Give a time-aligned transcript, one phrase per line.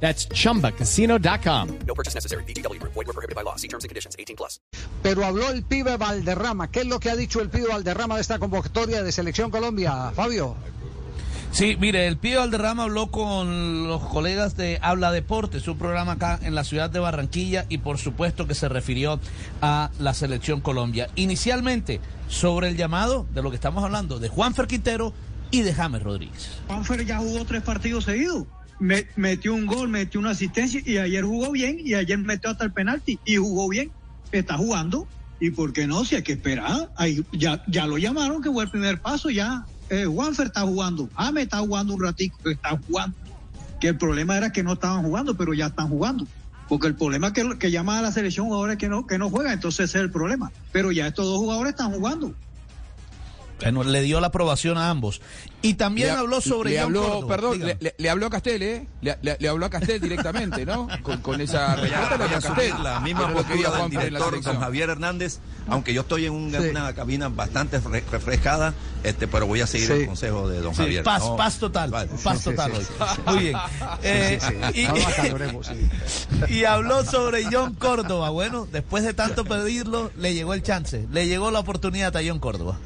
[0.00, 1.78] That's chumbacasino.com.
[1.86, 2.44] No purchase necessary.
[2.44, 2.80] BGW.
[2.82, 3.56] Void were prohibited by law.
[3.56, 4.14] See terms and conditions.
[4.18, 4.60] 18 plus.
[5.02, 6.70] Pero habló el pibe Valderrama.
[6.70, 10.12] ¿Qué es lo que ha dicho el pibe Valderrama de esta convocatoria de Selección Colombia,
[10.14, 10.56] Fabio?
[11.56, 16.38] Sí, mire, el Pío Valderrama habló con los colegas de Habla Deportes, un programa acá
[16.42, 19.18] en la ciudad de Barranquilla y por supuesto que se refirió
[19.62, 21.08] a la selección Colombia.
[21.14, 25.14] Inicialmente, sobre el llamado de lo que estamos hablando, de Juan Quintero
[25.50, 26.50] y de James Rodríguez.
[26.66, 28.44] Juanfer ya jugó tres partidos seguidos.
[28.78, 32.64] Me- metió un gol, metió una asistencia y ayer jugó bien y ayer metió hasta
[32.64, 33.90] el penalti y jugó bien.
[34.32, 35.06] Está jugando.
[35.38, 36.04] ¿Y por qué no?
[36.04, 36.90] Si hay que esperar.
[36.96, 39.66] Ahí ya, ya lo llamaron que fue el primer paso ya.
[39.90, 41.08] Eh, Juanfer está jugando.
[41.16, 43.16] James está jugando un ratico está jugando.
[43.80, 46.26] Que el problema era que no estaban jugando, pero ya están jugando.
[46.68, 49.52] Porque el problema que, que llama a la selección jugadores que no, que no juegan,
[49.52, 50.50] entonces ese es el problema.
[50.72, 52.34] Pero ya estos dos jugadores están jugando.
[53.60, 55.20] Bueno, le dio la aprobación a ambos.
[55.62, 57.26] Y también Le- habló sobre le John habló, Córdoba.
[57.28, 58.86] perdón, le, le- le habló a Castel, ¿eh?
[59.00, 60.86] Le, le- le habló a Castel directamente, ¿no?
[61.02, 62.74] Con, con esa respuesta le habló a Castel.
[62.82, 66.68] la misma postura del la director con Javier Hernández, aunque yo estoy en un- Sí.
[66.68, 69.92] una cabina bastante re- refrescada, este, pero voy a seguir Sí.
[69.94, 71.02] el consejo de don Sí, Javier.
[71.02, 72.10] paz, No, paz total, vale.
[72.22, 72.86] paz total hoy.
[73.26, 73.56] Muy bien.
[74.02, 74.38] Eh,
[74.74, 74.86] y-
[76.58, 78.30] y habló sobre John Córdoba.
[78.30, 82.38] Bueno, después de tanto pedirlo, le llegó el chance, le llegó la oportunidad a John
[82.38, 82.76] Córdoba.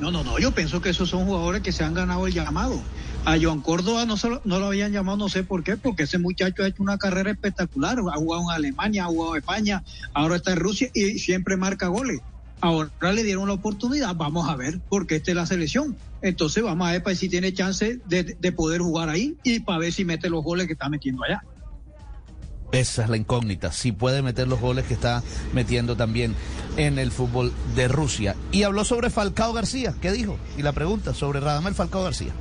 [0.00, 2.80] No, no, no, yo pienso que esos son jugadores que se han ganado el llamado.
[3.26, 6.04] A Joan Córdoba no, se lo, no lo habían llamado, no sé por qué, porque
[6.04, 7.98] ese muchacho ha hecho una carrera espectacular.
[7.98, 9.84] Ha jugado en Alemania, ha jugado en España,
[10.14, 12.22] ahora está en Rusia y siempre marca goles.
[12.62, 15.96] Ahora le dieron la oportunidad, vamos a ver, porque esta es la selección.
[16.22, 19.60] Entonces vamos a ver para ver si tiene chance de, de poder jugar ahí y
[19.60, 21.42] para ver si mete los goles que está metiendo allá.
[22.72, 26.36] Esa es la incógnita, si puede meter los goles que está metiendo también
[26.76, 28.36] en el fútbol de Rusia.
[28.52, 30.38] Y habló sobre Falcao García, ¿qué dijo?
[30.56, 32.32] Y la pregunta sobre Radamel Falcao García.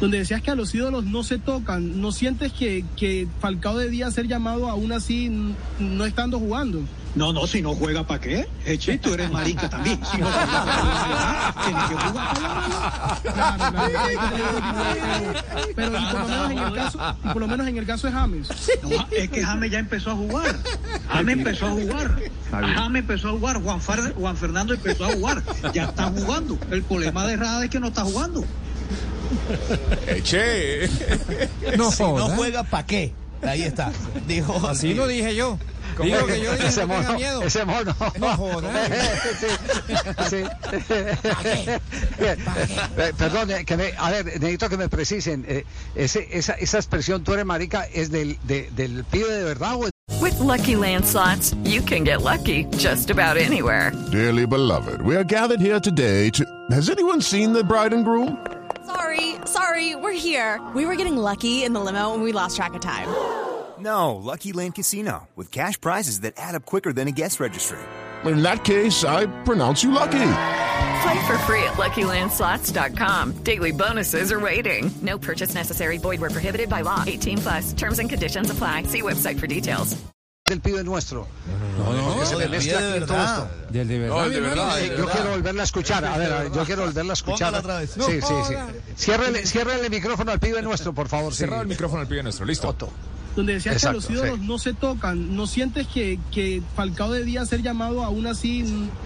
[0.00, 4.28] donde decías que a los ídolos no se tocan, ¿no sientes que, Falcao debía ser
[4.28, 5.28] llamado aún así
[5.78, 6.82] no estando jugando?
[7.18, 8.46] No, no, si no juega, ¿para qué?
[8.64, 9.98] Eche, tú eres marica también.
[10.08, 11.64] Si no juega, ¿para qué?
[11.64, 12.36] Tienes que jugar.
[13.22, 14.04] Claro, claro,
[15.74, 18.06] pero y por lo menos en el caso, y por lo menos en el caso
[18.06, 18.48] de James.
[18.84, 20.56] No, es que James ya empezó a jugar.
[21.08, 22.18] James empezó a jugar.
[22.52, 23.62] James empezó a jugar.
[23.62, 23.80] Juan,
[24.14, 25.42] Juan Fernando empezó a jugar.
[25.74, 26.56] Ya está jugando.
[26.70, 28.44] El problema de Rada es que no está jugando.
[30.06, 30.88] Eche.
[31.76, 33.12] No, Si no juega, ¿para qué?
[33.42, 33.90] Ahí está.
[34.28, 34.68] Dijo.
[34.68, 35.58] Así lo dije yo.
[36.04, 37.42] Digo que yo dije ese no tenga mono, miedo.
[37.42, 37.94] ese mono.
[38.18, 38.72] No joda.
[40.28, 40.42] Sí,
[40.88, 41.04] sí.
[43.18, 45.44] Perdón, que me, a ver, necesito que me precisen.
[45.48, 45.64] eh,
[45.94, 49.84] ese, esa, esa expresión, tú eres marica, ¿es del, de- del pibe de verdad o
[49.86, 53.92] es With Lucky Land slots, you can get lucky just about anywhere.
[54.10, 56.44] Dearly beloved, we are gathered here today to.
[56.70, 58.36] Has anyone seen the bride and groom?
[58.86, 60.60] Sorry, sorry, we're here.
[60.74, 63.06] We were getting lucky in the limo and we lost track of time.
[63.80, 67.78] No, Lucky Land Casino, with cash prizes that add up quicker than a guest registry.
[68.24, 70.18] In that case, I pronounce you lucky.
[71.02, 73.44] Play for free at LuckyLandSlots.com.
[73.44, 74.90] Daily bonuses are waiting.
[75.02, 75.98] No purchase necessary.
[75.98, 77.04] Void where prohibited by law.
[77.06, 77.72] 18 plus.
[77.74, 78.82] Terms and conditions apply.
[78.84, 79.96] See website for details.
[80.48, 81.28] del pibe nuestro?
[81.78, 83.48] No, no, Que se me mezcla de aquí todo verdad.
[83.50, 83.72] esto.
[83.72, 84.16] Del de verdad.
[84.16, 86.04] No, el de verdad, Sí, yo quiero volverla a escuchar.
[86.06, 87.54] A ver, yo quiero volverla a escuchar.
[87.54, 87.90] Otra vez.
[87.92, 88.54] Sí, sí, sí.
[88.96, 91.32] Ciérrele, ciérrele el micrófono al pibe nuestro, por favor.
[91.32, 91.40] sí.
[91.40, 92.66] Cerrado el micrófono al pibe nuestro, listo.
[92.66, 92.90] Otto.
[93.38, 94.46] Donde decías que los ídolos sí.
[94.48, 98.64] no se tocan, ¿no sientes que, que Falcao debía ser llamado aún así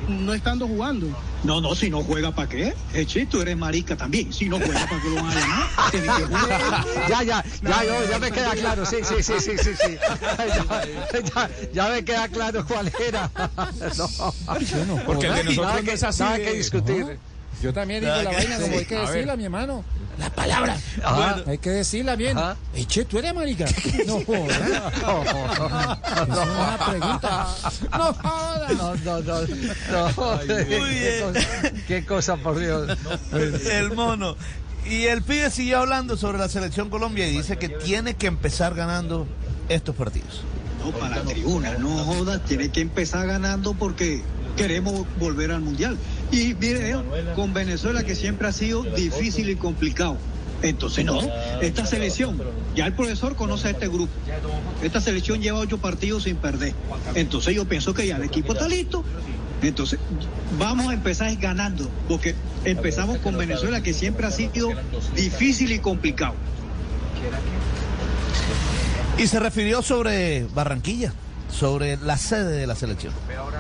[0.09, 1.06] no estando jugando?
[1.44, 2.72] No, no, si no juega, ¿para qué?
[2.94, 4.32] Eche, tú eres marica también.
[4.32, 5.69] Si no juega, ¿para qué lo van a llamar?
[5.91, 6.84] Tienes que jugar.
[7.10, 8.87] Ya, ya, ya, yo- ya me queda claro.
[8.87, 9.71] Sí, sí, sí, sí, sí.
[9.84, 9.97] sí.
[10.38, 13.31] Ya, ya, ya me queda claro cuál era.
[14.88, 15.03] No.
[15.04, 17.18] Porque el de nosotros Nada no que, es así nada de- que discutir.
[17.62, 19.84] Yo también digo la vaina como hay que decirla, mi hermano.
[20.18, 20.76] La palabra.
[21.03, 21.42] Ajá.
[21.47, 22.36] Hay que decirla bien.
[22.74, 23.64] Eche, tú eres marica.
[24.06, 24.60] No jodas.
[24.60, 27.48] Esa es una pregunta.
[27.92, 28.72] No jodas.
[28.74, 29.41] No, no, no.
[29.91, 30.36] no.
[30.47, 31.84] Muy bien.
[31.86, 32.98] Qué cosa, por Dios.
[33.32, 34.36] El mono.
[34.84, 38.74] Y el pibe siguió hablando sobre la selección Colombia y dice que tiene que empezar
[38.74, 39.26] ganando
[39.68, 40.42] estos partidos.
[40.84, 44.22] No, para la tribuna, no jodas, tiene que empezar ganando porque
[44.56, 45.97] queremos volver al mundial.
[46.32, 46.96] Y mire,
[47.36, 50.16] con Venezuela que siempre ha sido difícil y complicado.
[50.62, 51.20] Entonces no,
[51.60, 52.40] esta selección,
[52.74, 54.12] ya el profesor conoce a este grupo.
[54.82, 56.72] Esta selección lleva ocho partidos sin perder.
[57.14, 59.04] Entonces yo pienso que ya el equipo está listo.
[59.60, 59.98] Entonces
[60.58, 62.34] vamos a empezar ganando, porque
[62.64, 64.70] empezamos con Venezuela, que siempre ha sido
[65.14, 66.34] difícil y complicado.
[69.18, 71.12] Y se refirió sobre Barranquilla,
[71.50, 73.12] sobre la sede de la selección.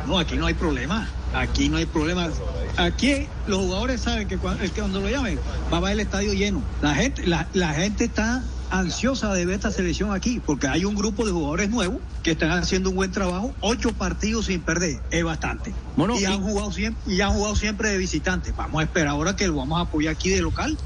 [0.06, 1.08] No, aquí no hay problema.
[1.34, 2.30] Aquí no hay problema.
[2.76, 5.38] Aquí los jugadores saben que cuando, que cuando lo llamen
[5.72, 6.62] va a haber el estadio lleno.
[6.80, 10.94] La gente, la, la gente está ansiosa de ver esta selección aquí, porque hay un
[10.94, 15.22] grupo de jugadores nuevos que están haciendo un buen trabajo, ocho partidos sin perder, es
[15.22, 15.74] bastante.
[15.96, 18.52] Bueno, y, y- han jugado siempre, y han jugado siempre de visitante.
[18.56, 20.78] Vamos a esperar ahora que lo vamos a apoyar aquí de local.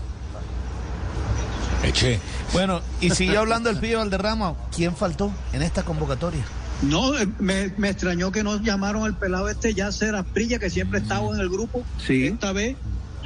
[1.84, 2.18] Eche.
[2.52, 4.54] Bueno, y siguió hablando el pibe Valderrama.
[4.74, 6.44] ¿Quién faltó en esta convocatoria?
[6.82, 10.68] No, eh, me, me extrañó que no llamaron al pelado este ya Ceras Prilla, que
[10.70, 11.82] siempre estaba en el grupo.
[12.06, 12.26] Sí.
[12.26, 12.76] Esta vez,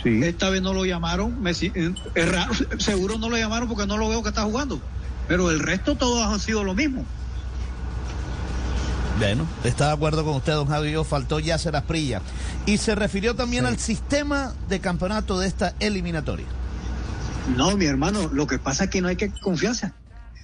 [0.03, 0.21] Sí.
[0.25, 1.43] esta vez no lo llamaron.
[1.43, 4.43] Me si- eh, es raro, seguro no lo llamaron porque no lo veo que está
[4.43, 4.81] jugando.
[5.29, 7.05] Pero el resto todos han sido lo mismo.
[9.19, 11.05] Bueno, está de acuerdo con usted, don Javier.
[11.05, 12.23] Faltó Yasser Asprilla.
[12.67, 16.47] Y se refirió también al sistema de campeonato de esta eliminatoria.
[17.57, 19.93] No, mi hermano, lo que pasa es que no hay que confianza.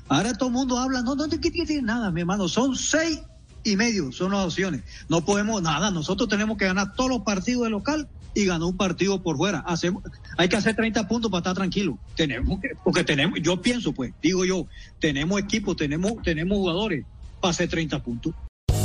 [0.09, 2.49] Ahora todo el mundo habla, no, no te quites nada, mi hermano.
[2.49, 3.21] Son seis
[3.65, 4.83] y medio, son las opciones.
[5.09, 5.91] No podemos nada.
[5.91, 9.61] Nosotros tenemos que ganar todos los partidos de local y ganar un partido por fuera.
[9.61, 10.05] Hacemos,
[10.37, 11.99] hay que hacer 30 puntos para estar tranquilo.
[12.15, 14.67] Tenemos que, porque tenemos, yo pienso, pues, digo yo,
[15.01, 17.05] tenemos equipo, tenemos, tenemos jugadores
[17.41, 18.35] para hacer 30 puntos.